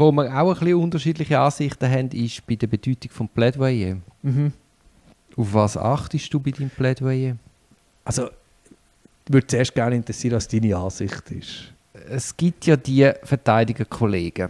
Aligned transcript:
wo 0.00 0.10
wir 0.12 0.34
auch 0.34 0.54
ein 0.54 0.58
bisschen 0.58 0.74
unterschiedliche 0.74 1.38
Ansichten 1.38 1.88
haben, 1.88 2.08
ist 2.10 2.44
bei 2.46 2.56
der 2.56 2.66
Bedeutung 2.66 3.10
von 3.10 3.28
Plädoyer. 3.28 3.96
Mhm. 4.22 4.52
Auf 5.36 5.54
was 5.54 5.76
achtest 5.76 6.32
du 6.32 6.40
bei 6.40 6.50
deinem 6.50 6.70
Plädoyer? 6.70 7.36
Also, 8.04 8.26
ich 8.26 9.32
würde 9.32 9.46
zuerst 9.46 9.74
gerne 9.74 9.96
interessieren, 9.96 10.34
was 10.34 10.48
deine 10.48 10.76
Ansicht 10.76 11.30
ist. 11.30 11.72
Es 12.08 12.36
gibt 12.36 12.66
ja 12.66 12.76
die 12.76 13.10
Verteidigerkollegen, 13.22 14.48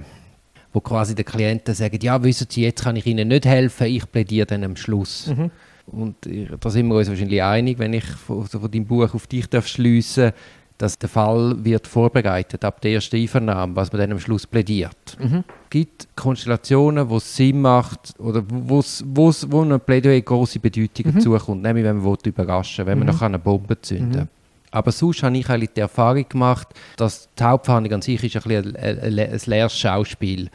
wo 0.73 0.81
quasi 0.81 1.15
den 1.15 1.25
Klienten 1.25 1.75
sagen, 1.75 1.99
ja, 2.01 2.23
wissen 2.23 2.47
Sie, 2.49 2.63
jetzt 2.63 2.83
kann 2.83 2.97
ich 2.97 3.07
Ihnen 3.07 3.29
nicht 3.29 3.45
helfen, 3.45 3.89
ich 3.89 4.11
plädiere 4.11 4.47
dann 4.47 4.65
am 4.65 4.77
Schluss. 4.77 5.27
Mhm. 5.27 5.51
Und 5.87 6.17
da 6.61 6.71
sind 6.71 6.87
wir 6.87 6.95
uns 6.95 7.09
wahrscheinlich 7.09 7.43
einig, 7.43 7.79
wenn 7.79 7.93
ich 7.93 8.05
von, 8.05 8.47
von 8.47 8.71
deinem 8.71 8.87
Buch 8.87 9.13
auf 9.13 9.27
dich 9.27 9.49
darf 9.49 9.67
schliessen 9.67 10.33
dass 10.81 10.99
der 10.99 11.09
Fall 11.09 11.63
wird 11.63 11.87
vorbereitet 11.87 12.65
ab 12.65 12.81
der 12.81 12.93
ersten 12.93 13.17
Einvernahme, 13.17 13.77
was 13.77 13.93
man 13.93 14.01
dann 14.01 14.13
am 14.13 14.19
Schluss 14.21 14.47
plädiert. 14.47 15.17
Mhm. 15.19 15.45
Es 15.65 15.71
gibt 15.71 16.09
Konstellationen, 16.17 17.09
wo 17.11 17.19
es 17.19 17.37
Sinn 17.37 17.61
macht 17.61 18.15
oder 18.19 18.43
wo's, 18.49 19.05
wo's, 19.07 19.47
wo 19.51 19.61
einem 19.63 19.79
Plädoyer 19.81 20.21
große 20.23 20.59
Bedeutung 20.59 21.15
Mhm. 21.15 21.21
zukommt, 21.21 21.63
nämlich 21.63 21.85
wenn 21.85 21.97
man 21.99 22.05
will 22.07 22.17
überraschen 22.25 22.87
wenn 22.87 22.99
man 22.99 23.09
Mhm. 23.09 23.13
noch 23.15 23.23
eine 23.23 23.39
Bombe 23.39 23.81
zünden 23.81 24.21
Mhm. 24.23 24.29
Aber 24.73 24.93
sonst 24.93 25.23
habe 25.23 25.37
ich 25.37 25.49
eigentlich 25.51 25.71
die 25.75 25.81
Erfahrung 25.81 26.25
gemacht, 26.29 26.69
dass 26.97 27.29
die 27.39 27.43
Hauptverhandlung 27.43 27.95
an 27.97 28.03
sich 28.03 28.23
ist 28.23 28.37
ein, 28.37 28.43
bisschen 28.43 28.77
ein, 28.77 28.99
ein, 29.01 29.41
leeres 29.47 29.77
Schauspiel 29.79 30.49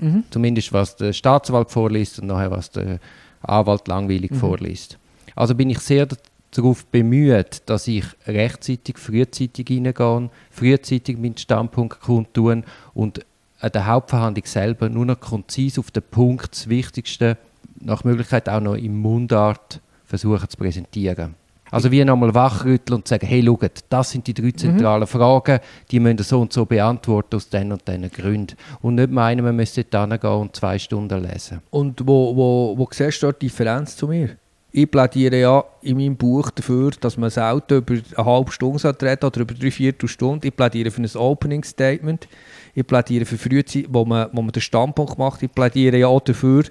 Mhm. 0.00 0.24
Zumindest 0.30 0.72
was 0.72 0.96
der 0.96 1.12
Staatsanwalt 1.12 1.70
vorliest 1.70 2.18
und 2.18 2.26
nachher 2.26 2.50
was 2.50 2.68
der 2.72 2.98
Anwalt 3.42 3.86
langweilig 3.86 4.32
Mhm. 4.32 4.36
vorliest. 4.36 4.98
Also 5.36 5.54
bin 5.54 5.70
ich 5.70 5.78
sehr 5.78 6.08
darauf 6.56 6.86
bemüht, 6.86 7.62
dass 7.66 7.88
ich 7.88 8.04
rechtzeitig, 8.26 8.98
frühzeitig 8.98 9.68
reingehe, 9.70 10.30
frühzeitig 10.50 11.18
meinen 11.18 11.36
Standpunkt 11.36 12.00
kundtun 12.00 12.64
und 12.94 13.24
an 13.60 13.72
der 13.72 13.86
Hauptverhandlung 13.86 14.44
selber 14.46 14.88
nur 14.88 15.06
noch 15.06 15.20
konzis 15.20 15.78
auf 15.78 15.90
den 15.90 16.02
Punkt, 16.02 16.52
das 16.52 16.68
Wichtigste, 16.68 17.38
nach 17.80 18.04
Möglichkeit 18.04 18.48
auch 18.48 18.60
noch 18.60 18.74
in 18.74 18.96
Mundart 18.96 19.80
versuchen 20.04 20.48
zu 20.48 20.56
präsentieren. 20.56 21.34
Also 21.70 21.90
wie 21.90 22.04
nochmal 22.04 22.34
wachrütteln 22.34 22.98
und 22.98 23.08
sagen, 23.08 23.26
hey, 23.26 23.42
schaut, 23.44 23.84
das 23.88 24.10
sind 24.10 24.26
die 24.26 24.34
drei 24.34 24.52
zentralen 24.52 25.08
Fragen, 25.08 25.58
die 25.90 25.98
müssen 25.98 26.22
so 26.22 26.40
und 26.40 26.52
so 26.52 26.66
beantworten 26.66 27.34
aus 27.34 27.48
den 27.48 27.72
und 27.72 27.88
diesen 27.88 28.10
Gründen. 28.10 28.56
Und 28.80 28.94
nicht 28.96 29.10
meinen, 29.10 29.44
man 29.44 29.56
müsste 29.56 29.82
dort 29.82 30.12
hingehen 30.12 30.30
und 30.30 30.54
zwei 30.54 30.78
Stunden 30.78 31.24
lesen. 31.24 31.62
Und 31.70 32.06
wo, 32.06 32.36
wo, 32.36 32.78
wo 32.78 32.88
siehst 32.92 33.22
du 33.22 33.32
die 33.32 33.46
Differenz 33.46 33.96
zu 33.96 34.06
mir? 34.06 34.36
Ich 34.76 34.90
plädiere 34.90 35.38
ja 35.38 35.64
in 35.82 35.96
meinem 35.98 36.16
Buch 36.16 36.50
dafür, 36.50 36.90
dass 36.98 37.16
man 37.16 37.30
selten 37.30 37.76
über 37.76 37.94
eine 37.94 38.26
halbe 38.26 38.50
Stunde 38.50 38.92
reden 39.02 39.24
oder 39.24 39.40
über 39.42 39.54
drei 39.54 39.70
Viertelstunden. 39.70 40.48
Ich 40.48 40.56
plädiere 40.56 40.90
für 40.90 41.00
ein 41.00 41.08
Opening 41.14 41.62
Statement. 41.62 42.26
Ich 42.74 42.84
plädiere 42.84 43.24
für 43.24 43.38
Frühzeit, 43.38 43.86
wo 43.88 44.04
man, 44.04 44.30
wo 44.32 44.42
man 44.42 44.50
den 44.50 44.60
Standpunkt 44.60 45.16
macht. 45.16 45.44
Ich 45.44 45.52
plädiere 45.52 45.98
ja 45.98 46.08
auch 46.08 46.18
dafür, 46.18 46.64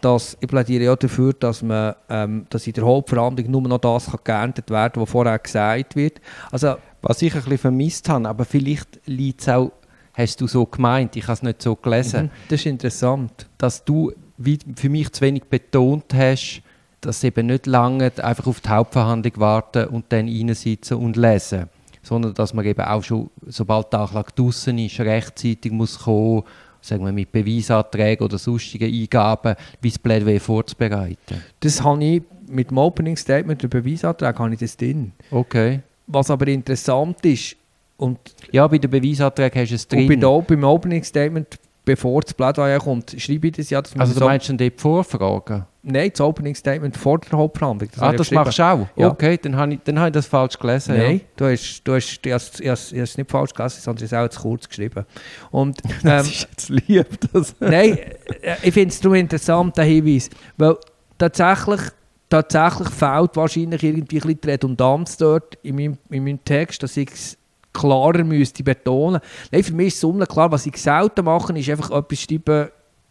dass, 0.00 0.38
ich 0.40 0.48
plädiere 0.48 0.84
ja 0.84 0.96
dafür, 0.96 1.34
dass, 1.34 1.60
man, 1.60 1.94
ähm, 2.08 2.46
dass 2.48 2.66
in 2.66 2.72
der 2.72 2.84
Hauptverhandlung 2.84 3.50
nur 3.50 3.60
noch 3.68 3.78
das 3.80 4.06
kann 4.06 4.20
geerntet 4.24 4.70
werden 4.70 4.94
kann, 4.94 5.02
was 5.02 5.10
vorher 5.10 5.38
gesagt 5.38 5.94
wird. 5.94 6.22
Also, 6.50 6.76
Was 7.02 7.20
ich 7.20 7.34
ein 7.34 7.42
bisschen 7.42 7.58
vermisst 7.58 8.08
habe, 8.08 8.30
aber 8.30 8.46
vielleicht 8.46 8.98
liegt 9.04 9.42
es 9.42 9.50
auch, 9.50 9.72
hast 10.14 10.40
du 10.40 10.46
so 10.46 10.64
gemeint, 10.64 11.16
ich 11.16 11.24
habe 11.24 11.34
es 11.34 11.42
nicht 11.42 11.60
so 11.60 11.76
gelesen, 11.76 12.24
mhm, 12.24 12.30
das 12.48 12.60
ist 12.60 12.66
interessant. 12.66 13.46
dass 13.58 13.84
du 13.84 14.10
wie 14.38 14.58
für 14.74 14.88
mich 14.88 15.12
zu 15.12 15.20
wenig 15.20 15.44
betont 15.44 16.14
hast, 16.14 16.62
dass 17.02 17.22
eben 17.24 17.46
nicht 17.46 17.66
lange 17.66 18.10
einfach 18.22 18.46
auf 18.46 18.60
die 18.60 18.68
Hauptverhandlung 18.68 19.32
warten 19.36 19.88
und 19.88 20.06
dann 20.08 20.26
reinsitzen 20.28 20.96
und 20.96 21.16
lesen, 21.16 21.68
sondern 22.02 22.32
dass 22.34 22.54
man 22.54 22.64
eben 22.64 22.80
auch 22.80 23.02
schon, 23.02 23.28
sobald 23.46 23.92
der 23.92 24.00
Anklage 24.00 24.32
draussen 24.34 24.78
ist, 24.78 24.98
rechtzeitig 25.00 25.70
muss 25.72 25.98
kommen, 25.98 26.44
sagen 26.80 27.04
wir 27.04 27.12
mit 27.12 27.30
Beweisanträgen 27.30 28.24
oder 28.24 28.38
sonstigen 28.38 28.92
Eingaben, 28.92 29.54
wie 29.80 29.90
das 29.90 29.98
Plädoyer 29.98 30.40
vorzubereiten. 30.40 31.42
Das 31.60 31.82
habe 31.82 32.02
ich 32.02 32.22
mit 32.48 32.70
dem 32.70 32.78
Opening 32.78 33.16
Statement, 33.16 33.62
der 33.62 33.68
Beweisantrag, 33.68 34.38
habe 34.38 34.54
ich 34.54 34.60
das 34.60 34.76
drin. 34.76 35.12
Okay. 35.30 35.80
Was 36.06 36.30
aber 36.30 36.48
interessant 36.48 37.24
ist, 37.24 37.56
und, 37.96 38.18
Ja, 38.50 38.66
bei 38.66 38.78
den 38.78 38.90
Beweisanträgen 38.90 39.62
hast 39.62 39.70
du 39.70 39.74
es 39.76 39.84
und 39.84 40.08
bei 40.08 40.16
drin. 40.16 40.44
beim 40.46 40.64
Opening 40.64 41.04
Statement, 41.04 41.58
bevor 41.84 42.20
das 42.22 42.34
Plädoyer 42.34 42.80
kommt, 42.80 43.14
schreibe 43.16 43.48
ich 43.48 43.54
das 43.54 43.70
ja. 43.70 43.80
Dass 43.80 43.94
man 43.94 44.00
Also 44.02 44.14
du 44.14 44.20
so, 44.20 44.24
meinst 44.26 44.48
dann 44.48 44.58
dort 44.58 44.80
Vorfragen? 44.80 45.66
Nein, 45.84 46.10
das 46.12 46.20
Opening 46.20 46.54
Statement 46.54 46.96
vor 46.96 47.18
der 47.18 47.36
Hauptverhandlung. 47.36 47.90
ah, 47.96 48.00
habe 48.02 48.14
ich 48.14 48.18
das 48.18 48.30
machst 48.30 48.58
du 48.58 48.62
auch? 48.62 48.86
Ja. 48.94 49.08
Okay, 49.08 49.36
dann 49.42 49.56
habe 49.56 49.74
ich, 49.74 49.80
dann 49.82 49.98
habe 49.98 50.08
ich 50.10 50.12
das 50.12 50.26
falsch 50.26 50.56
gelesen. 50.56 50.96
Nein, 50.96 51.20
du 51.36 51.46
hast, 51.46 51.80
du 51.82 51.94
hast, 51.94 52.20
ich 52.24 52.32
es- 52.32 52.60
ich 52.60 52.68
habe 52.68 53.02
es- 53.02 53.18
nicht 53.18 53.28
falsch 53.30 53.52
gelesen, 53.52 53.80
sondern 53.80 54.04
es 54.04 54.12
auch 54.14 54.28
zu 54.28 54.40
kurz 54.42 54.68
geschrieben. 54.68 55.04
Und, 55.50 55.80
Ja. 55.84 55.90
ähm, 55.90 56.02
Das 56.02 56.26
ist 56.28 56.48
jetzt 56.50 56.68
lieb. 56.68 57.06
Das. 57.32 57.54
Nein, 57.58 57.98
äh, 58.42 58.56
ich 58.62 58.72
finde 58.72 58.90
es 58.90 59.00
darum 59.00 59.16
interessant, 59.16 59.76
der 59.76 59.84
Hinweis. 59.84 60.30
Weil 60.56 60.76
tatsächlich, 61.18 61.80
tatsächlich 62.28 62.88
fehlt 62.90 63.34
wahrscheinlich 63.34 63.82
irgendwie 63.82 64.02
ein 64.18 64.20
bisschen 64.20 64.40
die 64.40 64.50
Redundanz 64.50 65.16
dort 65.16 65.58
in 65.64 65.74
meinem, 65.74 65.98
in 66.10 66.22
meinem 66.22 66.44
Text, 66.44 66.82
dass 66.84 66.96
ich 66.96 67.10
es 67.10 67.36
klarer 67.72 68.22
müsste 68.22 68.62
betonen. 68.62 69.20
Nein, 69.50 69.64
für 69.64 69.72
mich 69.74 69.88
ist 69.88 69.96
es 69.96 70.04
unklar. 70.04 70.52
Was 70.52 70.64
ich 70.64 70.76
selten 70.76 71.24
mache, 71.24 71.58
ist 71.58 71.68
einfach 71.70 71.90
etwas 71.90 72.20
schreiben, 72.20 72.68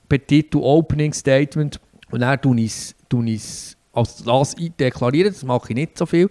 Petitu 0.08 0.64
Opening 0.64 1.12
Statement 1.14 1.80
und 2.12 2.20
dann 2.22 2.40
tue 2.42 2.60
ich 2.62 2.96
es 3.36 3.78
als 3.94 4.24
das 4.24 4.56
deklarieren. 4.80 5.34
Das 5.34 5.44
mache 5.44 5.68
ich 5.70 5.76
nicht 5.76 5.98
so 5.98 6.06
viel. 6.06 6.30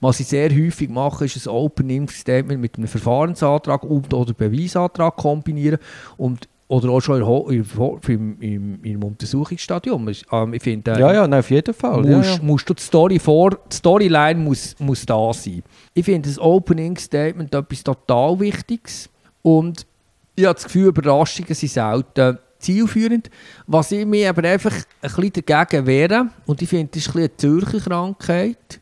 Was 0.00 0.20
ich 0.20 0.28
sehr 0.28 0.48
häufig 0.50 0.88
mache, 0.88 1.24
ist 1.24 1.46
ein 1.46 1.50
Opening 1.52 2.08
Statement 2.08 2.60
mit 2.60 2.76
einem 2.78 2.86
Verfahrensantrag 2.86 3.82
und 3.82 4.14
oder 4.14 4.32
Beweisantrag 4.32 5.16
kombinieren 5.16 5.78
und 6.16 6.48
oder 6.68 6.90
auch 6.90 7.00
schon 7.00 7.26
Ho- 7.26 7.50
im, 7.50 8.36
im, 8.40 8.78
im 8.84 9.02
Untersuchungsstadium. 9.02 10.08
Ähm, 10.30 10.54
ich 10.54 10.62
finde, 10.62 10.92
äh, 10.92 11.00
Ja, 11.00 11.12
ja, 11.12 11.26
nein, 11.26 11.40
auf 11.40 11.50
jeden 11.50 11.74
Fall. 11.74 12.08
Ja, 12.08 12.16
musst, 12.18 12.36
ja. 12.36 12.42
musst 12.44 12.70
du 12.70 12.74
die 12.74 12.82
Story 12.82 13.18
vor, 13.18 13.50
die 13.50 13.74
Storyline 13.74 14.38
muss, 14.38 14.76
muss 14.78 15.04
da 15.04 15.32
sein. 15.32 15.64
Ich 15.94 16.04
finde 16.04 16.28
das 16.28 16.38
Opening 16.38 16.96
Statement 16.96 17.52
etwas 17.52 17.82
total 17.82 18.38
Wichtiges 18.38 19.08
und 19.42 19.84
ich 20.36 20.44
habe 20.44 20.54
das 20.54 20.62
Gefühl, 20.64 20.86
Überraschungen 20.86 21.52
sind 21.54 21.70
selten 21.72 22.38
zielführend. 22.60 23.30
Was 23.66 23.90
ich 23.92 24.06
mir 24.06 24.28
aber 24.30 24.46
einfach 24.48 24.72
ein 25.02 25.10
bisschen 25.10 25.44
dagegen 25.46 25.86
wehre, 25.86 26.26
und 26.46 26.62
ich 26.62 26.68
finde, 26.68 26.90
das 26.92 27.02
ist 27.06 27.08
ein 27.08 27.28
bisschen 27.28 27.50
eine 27.52 27.60
Zürcher 27.60 27.80
Krankheit, 27.90 28.80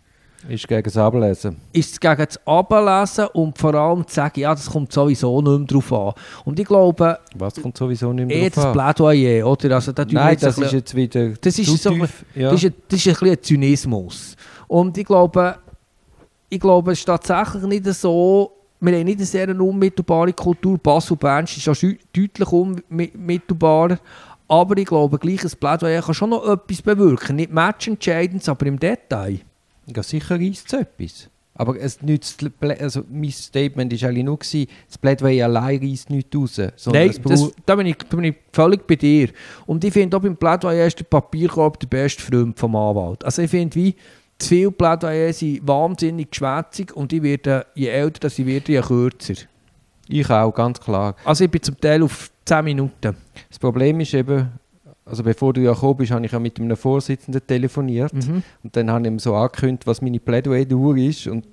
Ist 0.49 0.69
gegen 0.69 0.83
das 0.83 0.97
Ablesen. 0.97 1.57
ist 1.73 1.93
es 1.93 2.01
gegen 2.01 2.25
das 2.27 2.39
Ablesen 2.47 3.27
und 3.35 3.59
vor 3.59 3.75
allem 3.75 4.07
zu 4.07 4.15
sagen, 4.15 4.41
ja, 4.41 4.55
das 4.55 4.71
kommt 4.71 4.93
sowieso 4.93 5.41
nicht 5.43 5.59
mehr 5.59 5.67
drauf 5.67 5.93
an. 5.93 6.13
Und 6.45 6.59
ich 6.61 6.67
glaube, 6.67 7.19
Was 7.35 7.55
kommt 7.61 7.77
sowieso 7.77 8.13
nicht 8.13 8.31
eh 8.31 8.41
mehr 8.43 8.51
das 8.51 8.55
drauf 8.65 8.67
an? 8.67 8.95
Plädoyer, 8.95 9.47
oder? 9.47 9.75
Also, 9.75 9.93
da 9.93 10.05
Nein, 10.09 10.37
das 10.41 10.57
ist 10.59 10.73
jetzt 10.73 10.95
wieder 10.95 11.31
Das 11.41 11.59
ist 11.59 11.83
so- 11.83 11.91
tief. 11.91 12.25
Ja. 12.35 12.51
Das, 12.51 12.63
ist 12.63 12.73
das 12.89 12.99
ist 13.05 13.09
ein 13.09 13.15
bisschen 13.21 13.43
Zynismus. 13.43 14.37
Und 14.69 14.97
ich 14.97 15.05
glaube, 15.07 15.57
ich 16.51 16.61
glaube, 16.61 16.93
es 16.93 17.01
ist 17.01 17.05
tatsächlich 17.05 17.63
nicht 17.65 17.85
so, 17.87 18.53
wir 18.81 18.93
haben 18.93 19.05
nicht 19.05 19.19
eine 19.19 19.27
sehr 19.27 19.61
unmittelbare 19.61 20.33
Kultur. 20.33 20.79
Basel-Bern 20.79 21.45
ist 21.45 21.65
ja 21.65 21.73
deutlich 22.13 22.53
unmittelbarer. 22.53 23.99
Aber 24.47 24.77
ich 24.79 24.87
glaube, 24.87 25.19
gleich 25.19 25.45
ein 25.45 25.51
Plädoyer 25.59 26.01
kann 26.01 26.15
schon 26.15 26.31
noch 26.31 26.49
etwas 26.49 26.81
bewirken. 26.81 27.37
Nicht 27.37 27.53
matchentscheidend, 27.53 28.49
aber 28.49 28.67
im 28.67 28.79
Detail. 28.79 29.41
Ja, 29.95 30.03
sicher 30.03 30.37
reisst 30.37 30.73
es 30.73 30.81
etwas. 30.81 31.29
Aber 31.55 31.79
es 31.79 32.01
nützt, 32.03 32.45
also 32.61 33.03
mein 33.11 33.33
Statement 33.33 34.01
war 34.01 34.09
eigentlich 34.09 34.25
nur, 34.25 34.39
gewesen, 34.39 34.69
das 34.87 34.97
Plädoyer 34.97 35.47
allein 35.47 35.81
reisst 35.81 36.09
nichts 36.09 36.37
raus. 36.37 36.57
Nein, 36.87 37.13
das, 37.25 37.53
da, 37.67 37.75
bin 37.75 37.87
ich, 37.87 37.97
da 37.97 38.17
bin 38.17 38.25
ich 38.27 38.37
völlig 38.53 38.87
bei 38.87 38.95
dir. 38.95 39.31
Und 39.67 39.83
ich 39.83 39.93
finde 39.93 40.17
auch 40.17 40.21
beim 40.21 40.37
Plädoyer 40.37 40.87
ist 40.87 41.01
der 41.01 41.05
Papierkorb 41.05 41.81
der 41.81 41.89
beste 41.89 42.23
Freund 42.23 42.57
vom 42.57 42.77
Anwalt. 42.77 43.25
Also 43.25 43.43
ich 43.43 43.51
finde, 43.51 43.75
wie 43.75 43.95
zu 44.39 44.49
viele 44.49 44.71
Plädoyer 44.71 45.33
sind 45.33 45.67
wahnsinnig 45.67 46.31
geschwätzig 46.31 46.95
und 46.97 47.13
ich 47.13 47.23
werde, 47.23 47.67
je 47.75 47.89
älter 47.89 48.29
ich 48.29 48.47
werde, 48.47 48.73
je 48.73 48.81
kürzer. 48.81 49.35
ich 50.09 50.31
auch, 50.31 50.53
ganz 50.53 50.81
klar. 50.81 51.17
Also 51.25 51.45
ich 51.45 51.51
bin 51.51 51.63
zum 51.63 51.79
Teil 51.81 52.03
auf 52.03 52.31
10 52.45 52.65
Minuten. 52.65 53.17
Das 53.49 53.59
Problem 53.59 54.01
ist 54.01 54.15
eben, 54.15 54.49
also 55.05 55.23
bevor 55.23 55.53
du 55.53 55.61
ja 55.61 55.73
gekommen 55.73 55.97
bist, 55.97 56.13
habe 56.13 56.25
ich 56.25 56.33
ja 56.33 56.39
mit 56.39 56.59
einem 56.61 56.77
Vorsitzenden 56.77 57.45
telefoniert. 57.47 58.13
Mhm. 58.13 58.43
Und 58.63 58.77
dann 58.77 58.91
habe 58.91 59.03
ich 59.03 59.09
ihm 59.09 59.19
so 59.19 59.35
angekündigt, 59.35 59.87
was 59.87 60.01
meine 60.03 60.21
Plädoyer-Dauer 60.21 60.97
ist. 60.97 61.27
Und 61.27 61.47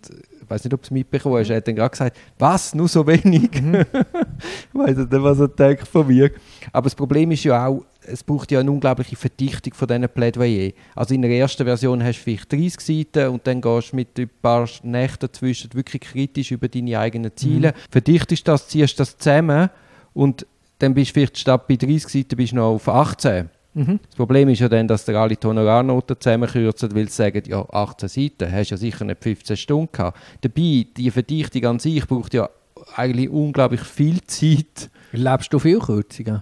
ich 0.45 0.51
weiß 0.51 0.63
nicht, 0.63 0.74
ob 0.75 0.81
du 0.81 0.86
es 0.86 0.92
mitbekommen 0.92 1.39
hast. 1.39 1.50
Er 1.50 1.57
hat 1.57 1.68
dann 1.68 1.75
gerade 1.75 1.89
gesagt, 1.89 2.18
was, 2.38 2.75
nur 2.75 2.88
so 2.88 3.06
wenig? 3.07 3.50
ich 3.53 4.80
weiß 4.80 4.97
nicht, 4.97 5.12
was 5.12 5.39
er 5.39 5.47
denkt 5.47 5.88
von 5.88 6.06
mir. 6.06 6.31
Aber 6.71 6.83
das 6.83 6.94
Problem 6.94 7.31
ist 7.31 7.44
ja 7.45 7.65
auch, 7.65 7.83
es 8.03 8.24
braucht 8.24 8.51
ja 8.51 8.59
eine 8.59 8.69
unglaubliche 8.69 9.15
Verdichtung 9.15 9.74
von 9.74 9.88
diesen 9.88 10.07
Plädoyer. 10.07 10.71
Also 10.94 11.15
in 11.15 11.24
der 11.24 11.31
ersten 11.31 11.65
Version 11.65 12.03
hast 12.03 12.19
du 12.19 12.24
vielleicht 12.24 12.51
30 12.51 12.80
Seiten 12.80 13.30
und 13.30 13.47
dann 13.47 13.59
gehst 13.59 13.92
du 13.92 13.95
mit 13.95 14.19
ein 14.19 14.30
paar 14.39 14.69
Nächten 14.83 15.21
dazwischen 15.21 15.74
wirklich 15.74 16.03
kritisch 16.03 16.51
über 16.51 16.68
deine 16.68 17.00
eigenen 17.00 17.36
Ziele. 17.36 17.74
Verdichtest 17.89 18.48
das, 18.48 18.68
ziehst 18.68 19.00
das 19.00 19.18
zusammen 19.18 19.71
und 20.13 20.45
dann 20.77 20.94
bist 20.94 21.09
du 21.09 21.13
vielleicht 21.15 21.39
statt 21.39 21.68
bei 21.68 21.75
30 21.75 22.07
Seiten 22.07 22.36
bist 22.36 22.51
du 22.51 22.57
noch 22.57 22.75
auf 22.75 22.88
18. 22.88 23.50
Mhm. 23.75 24.00
Das 24.07 24.16
Problem 24.16 24.48
ist 24.50 24.60
ja 24.60 24.69
dann, 24.69 24.88
dass 24.88 25.04
der 25.06 25.18
alle 25.18 25.36
die 25.36 25.45
Honorarnoten 25.45 26.16
zusammenkürzen, 26.19 26.95
weil 26.95 27.10
sie 27.10 27.16
sagen, 27.16 27.44
ja, 27.45 27.62
18 27.69 28.07
Seiten, 28.10 28.51
hast 28.51 28.69
ja 28.72 28.77
sicher 28.77 29.04
nicht 29.04 29.22
15 29.22 29.57
Stunden 29.57 29.89
gehabt. 29.92 30.18
Dabei, 30.42 30.88
die 30.95 31.12
Verdichtung 31.12 31.66
an 31.66 31.80
sich 31.80 32.07
braucht 32.07 32.33
ja 32.33 32.50
eigentlich 32.95 33.30
unglaublich 33.30 33.81
viel 33.81 34.22
Zeit. 34.24 34.89
Erlebst 35.12 35.51
du 35.51 35.60
viel 35.60 35.80
Kürzungen? 35.80 36.42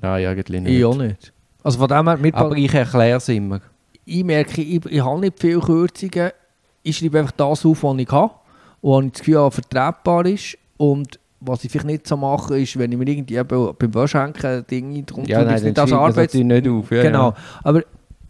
Nein, 0.00 0.26
eigentlich 0.26 0.60
nicht. 0.60 0.72
Ich 0.76 0.84
auch 0.84 0.96
nicht. 0.96 1.32
Also 1.62 1.78
von 1.78 1.88
dem 1.88 2.08
her, 2.08 2.16
mit 2.16 2.34
Aber 2.34 2.56
ich 2.56 2.74
erkläre 2.74 3.18
es 3.18 3.28
immer. 3.28 3.60
ich 4.04 4.24
merke, 4.24 4.60
ich, 4.60 4.84
ich 4.84 5.04
habe 5.04 5.20
nicht 5.20 5.38
viele 5.38 5.60
Kürzungen. 5.60 6.30
Ich 6.82 6.96
schreibe 6.98 7.20
einfach 7.20 7.32
das 7.32 7.64
auf, 7.64 7.82
was 7.84 7.98
ich 7.98 8.10
habe. 8.10 8.34
Und 8.80 9.04
was 9.04 9.04
ich 9.06 9.12
das 9.12 9.20
Gefühl 9.20 9.38
habe, 9.38 9.50
vertretbar 9.52 10.26
ist. 10.26 10.58
Und 10.76 11.20
was 11.44 11.64
ich 11.64 11.70
vielleicht 11.70 11.86
nicht 11.86 12.06
so 12.06 12.16
mache, 12.16 12.58
ist, 12.58 12.78
wenn 12.78 12.92
ich 12.92 12.98
mir 12.98 13.08
irgendwie 13.08 13.36
eben 13.36 13.74
beim 13.78 13.94
Waschhenken 13.94 14.64
Dinge 14.70 15.02
drum 15.02 15.24
Ja, 15.24 15.44
nein, 15.44 15.62
nicht 15.62 15.78
als 15.78 15.90
natürlich 15.90 16.46
nicht 16.46 16.68
auf. 16.68 16.90
Ja, 16.90 17.02
genau. 17.02 17.30
Ja. 17.30 17.36
Aber 17.64 17.82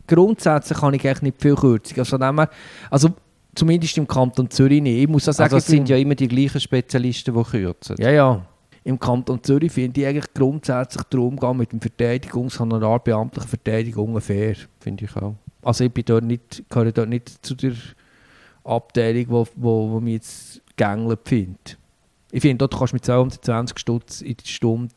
grundsätzlich 0.07 0.81
habe 0.81 0.97
ich 0.97 1.07
eigentlich 1.07 1.23
nicht 1.23 1.41
viel 1.41 1.55
Kürzungen. 1.55 2.01
Also, 2.01 2.19
her, 2.19 2.51
also 2.91 3.09
zumindest 3.55 3.99
im 3.99 4.07
Kanton 4.07 4.51
Zürich 4.51 4.83
nicht. 4.83 5.03
Ich 5.03 5.09
muss 5.09 5.29
auch 5.29 5.33
sagen, 5.33 5.55
Also 5.55 5.59
es 5.59 5.67
sind 5.67 5.89
ja 5.89 5.97
immer 5.97 6.15
die 6.15 6.29
gleichen 6.29 6.61
Spezialisten, 6.61 7.35
die 7.35 7.43
kürzen. 7.43 7.97
Ja, 7.99 8.11
ja. 8.11 8.47
Im 8.85 8.99
Kanton 8.99 9.43
Zürich 9.43 9.71
finde 9.71 10.01
ich 10.01 10.07
eigentlich 10.07 10.35
grundsätzlich 10.35 11.05
den 11.05 11.21
Umgang 11.21 11.57
mit 11.57 11.71
dem 11.71 11.81
Verteidigungshonorar 11.81 12.99
beamtlichen 12.99 13.49
Verteidigungen 13.49 14.21
fair. 14.21 14.57
Finde 14.81 15.05
ich 15.05 15.17
auch. 15.17 15.35
Also 15.63 15.85
ich 15.85 15.93
bin 15.93 16.05
dort 16.05 16.25
nicht, 16.25 16.65
gehöre 16.69 16.91
dort 16.91 17.09
nicht 17.09 17.47
zu 17.47 17.55
der 17.55 17.75
Abteilung, 18.65 19.27
wo, 19.29 19.47
wo, 19.55 19.91
wo 19.91 20.01
mich 20.01 20.15
jetzt 20.15 20.63
gängelt 20.77 21.21
findet. 21.25 21.79
Ich 22.35 22.41
finde, 22.41 22.67
dort 22.67 22.77
kannst 22.79 22.93
du 22.93 22.97
mit 22.97 23.05
220 23.05 23.79
Stutz 23.79 24.21
in 24.23 24.37
die 24.37 24.49
Stunde, 24.49 24.93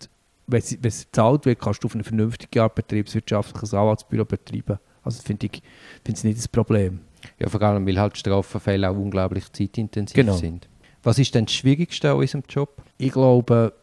wenn 0.47 0.59
es, 0.59 0.71
wenn 0.81 0.87
es 0.87 1.05
bezahlt 1.05 1.45
wird, 1.45 1.59
kannst 1.59 1.83
du 1.83 1.87
auf 1.87 1.93
eine 1.95 2.03
vernünftige 2.03 2.63
Art 2.63 2.75
betriebswirtschaftliches 2.75 3.73
Anwaltsbüro 3.73 4.25
betreiben. 4.25 4.79
Also 5.03 5.21
finde 5.21 5.47
ich 5.47 5.61
finde 6.03 6.17
es 6.17 6.23
nicht 6.23 6.37
das 6.37 6.47
Problem. 6.47 7.01
Ja, 7.39 7.49
vor 7.49 7.61
allem, 7.61 7.85
weil 7.85 7.99
halt 7.99 8.17
Strafverfälle 8.17 8.89
auch 8.89 8.95
unglaublich 8.95 9.51
zeitintensiv 9.51 10.15
Genau. 10.15 10.33
sind. 10.37 10.67
Was 11.03 11.19
ist 11.19 11.35
denn 11.35 11.45
das 11.45 11.53
Schwierigste 11.53 12.11
an 12.11 12.17
unserem 12.17 12.43
Job? 12.47 12.81
Ich 12.97 13.11
glaube, 13.11 13.73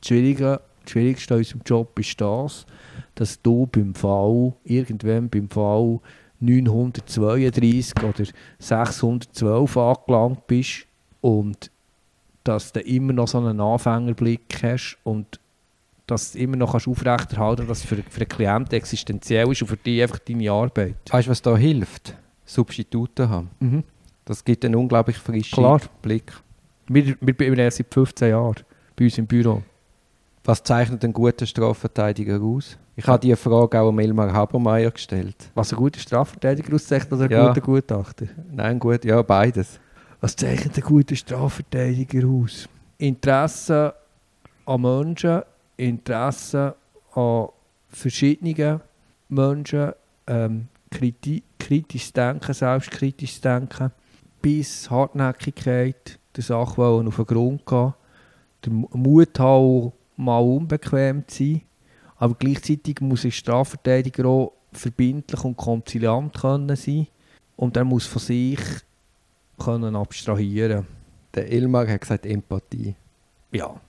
das 0.00 0.08
Schwierige, 0.08 0.60
das 0.84 0.92
Schwierigste 0.92 1.34
an 1.34 1.38
unserem 1.38 1.62
Job 1.64 1.98
ist 1.98 2.20
das, 2.20 2.66
dass 3.14 3.40
du 3.40 3.66
beim 3.66 3.94
Fall, 3.94 4.52
irgendwann 4.64 5.28
beim 5.28 5.48
Fall 5.48 6.00
932 6.40 7.94
oder 8.04 8.24
612 8.58 9.76
angelangt 9.76 10.46
bist 10.46 10.86
und 11.20 11.70
dass 12.44 12.72
du 12.72 12.80
immer 12.80 13.12
noch 13.12 13.28
so 13.28 13.38
einen 13.38 13.60
Anfängerblick 13.60 14.60
hast 14.62 14.96
und 15.04 15.38
dass 16.06 16.32
du 16.32 16.38
immer 16.38 16.56
noch 16.56 16.72
kannst 16.72 16.88
aufrechterhalten 16.88 17.66
kannst, 17.66 17.70
dass 17.70 17.78
es 17.80 17.84
für, 17.84 17.96
für 18.08 18.20
den 18.20 18.28
Klienten 18.28 18.74
existenziell 18.74 19.50
ist 19.52 19.60
und 19.62 19.68
für 19.68 19.76
dich 19.76 20.00
einfach 20.02 20.18
deine 20.20 20.50
Arbeit. 20.50 20.94
Weißt 21.10 21.26
du, 21.26 21.30
was 21.30 21.42
da 21.42 21.56
hilft? 21.56 22.16
Substitute 22.46 23.28
haben. 23.28 23.84
Das 24.24 24.42
gibt 24.44 24.64
einen 24.64 24.74
unglaublich 24.76 25.18
frischen 25.18 25.56
Klar. 25.58 25.80
Blick. 26.00 26.32
Wir, 26.88 27.14
wir 27.20 27.36
bin 27.36 27.58
erst 27.58 27.76
seit 27.78 27.92
15 27.92 28.30
Jahren 28.30 28.54
bei 28.96 29.04
uns 29.04 29.18
im 29.18 29.26
Büro. 29.26 29.62
Was 30.44 30.62
zeichnet 30.62 31.04
einen 31.04 31.12
guten 31.12 31.46
Strafverteidiger 31.46 32.40
aus? 32.40 32.78
Ich 32.96 33.06
habe 33.06 33.18
diese 33.20 33.36
Frage 33.36 33.78
auch 33.78 33.88
am 33.90 33.98
Elmar 33.98 34.32
Habermeier 34.32 34.90
gestellt. 34.90 35.50
Was 35.54 35.72
ein 35.72 35.76
guter 35.76 36.00
Strafverteidiger 36.00 36.74
auszeichnet 36.74 37.12
oder 37.12 37.24
ein 37.24 37.30
Ja. 37.30 37.48
guter 37.48 37.60
Gutachter? 37.60 38.26
Nein, 38.50 38.78
gut, 38.78 39.04
ja, 39.04 39.20
beides. 39.20 39.78
Was 40.20 40.34
zeichnet 40.34 40.76
ein 40.76 40.82
guter 40.82 41.14
Strafverteidiger 41.14 42.26
aus? 42.26 42.68
Interesse 42.98 43.94
an 44.66 44.80
Menschen, 44.80 45.42
Interesse 45.76 46.74
an 47.14 47.48
verschiedenen 47.88 48.80
Menschen, 49.28 49.92
ähm, 50.26 50.68
kriti 50.90 51.42
kritisches 51.58 52.12
Denken, 52.12 52.52
selbstkritisches 52.52 53.40
Denken, 53.40 53.92
bis 54.42 54.90
Hartnäckigkeit, 54.90 56.18
der 56.34 56.42
Sache 56.42 56.82
auf 56.82 57.16
den 57.16 57.26
Grund 57.26 57.66
gehen, 57.66 57.94
der 58.64 58.72
Mu- 58.72 58.88
Mut 58.92 59.38
haben, 59.38 59.92
mal 60.16 60.38
unbequem 60.38 61.28
zu 61.28 61.44
sein, 61.44 61.62
aber 62.16 62.34
gleichzeitig 62.34 63.00
muss 63.00 63.24
ein 63.24 63.30
Strafverteidiger 63.30 64.26
auch 64.26 64.52
verbindlich 64.72 65.44
und 65.44 65.56
konziliant 65.56 66.34
können 66.34 66.74
sein 66.74 67.06
und 67.56 67.76
er 67.76 67.84
muss 67.84 68.06
von 68.06 68.20
sich 68.20 68.60
können 69.58 69.96
abstrahieren. 69.96 70.86
Der 71.34 71.50
Elmar 71.50 71.86
hat 71.86 72.00
gesagt 72.00 72.26
Empathie. 72.26 72.94
Ja. 73.52 73.80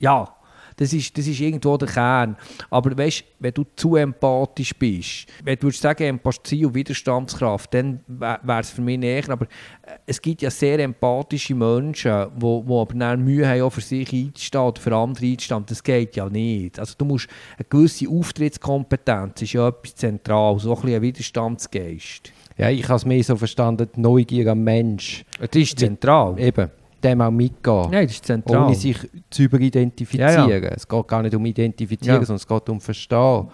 Ja, 0.00 0.34
das 0.78 0.92
ist, 0.92 1.18
das 1.18 1.26
ist 1.26 1.40
irgendwo 1.40 1.76
der 1.76 1.88
Kern. 1.88 2.36
Aber 2.70 2.96
weißt, 2.96 3.24
wenn 3.40 3.52
du 3.52 3.64
zu 3.74 3.96
empathisch 3.96 4.72
bist, 4.74 5.26
wenn 5.42 5.58
du 5.58 5.70
sagen 5.70 6.04
Empathie 6.04 6.64
und 6.64 6.74
Widerstandskraft, 6.74 7.74
dann 7.74 8.00
wäre 8.06 8.60
es 8.60 8.70
für 8.70 8.80
mich 8.80 8.98
näher. 8.98 9.28
Aber 9.28 9.46
äh, 9.46 9.98
es 10.06 10.22
gibt 10.22 10.40
ja 10.40 10.50
sehr 10.50 10.78
empathische 10.78 11.54
Menschen, 11.56 12.26
die 12.36 12.42
wo, 12.42 12.62
wo 12.64 12.80
aber 12.82 12.94
dann 12.94 13.24
Mühe 13.24 13.46
haben, 13.46 13.62
auch 13.62 13.72
für 13.72 13.80
sich 13.80 14.12
einzustehen 14.12 14.62
oder 14.62 14.80
für 14.80 14.94
andere 14.94 15.26
einzustehen. 15.26 15.64
Das 15.66 15.82
geht 15.82 16.14
ja 16.14 16.28
nicht. 16.28 16.78
Also 16.78 16.94
du 16.96 17.04
musst 17.04 17.28
eine 17.56 17.66
gewisse 17.68 18.08
Auftrittskompetenz 18.08 19.42
ist 19.42 19.54
ja 19.54 19.66
etwas 19.68 19.96
zentral, 19.96 20.60
so 20.60 20.74
ein 20.76 20.80
bisschen 20.80 20.96
ein 20.96 21.02
Widerstandsgeist. 21.02 22.32
Ja, 22.58 22.68
ich 22.70 22.82
habe 22.88 22.96
es 22.96 23.04
mehr 23.06 23.22
so 23.22 23.36
verstanden, 23.36 23.88
die 23.94 24.00
Neugier 24.00 24.50
am 24.50 24.64
Mensch. 24.64 25.24
Das 25.40 25.50
ist 25.54 25.78
zentral. 25.78 26.38
Eben, 26.38 26.68
dem 27.04 27.20
auch 27.20 27.30
mitgehen. 27.30 27.88
Nein, 27.90 28.06
das 28.06 28.16
ist 28.16 28.24
zentral. 28.26 28.66
ohne 28.66 28.74
sich 28.74 28.98
zu 29.30 29.42
überidentifizieren. 29.44 30.48
Ja, 30.50 30.58
Es 30.70 30.86
geht 30.88 31.06
gar 31.08 31.22
nicht 31.22 31.34
um 31.36 31.46
Identifizieren, 31.46 32.20
Ja. 32.20 32.26
sondern 32.26 32.36
es 32.42 32.46
geht 32.48 32.68
um 32.68 32.80
Verstehen 32.80 33.46